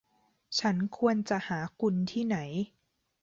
[0.59, 2.37] ฉันควรจะหาคุณที่ไหน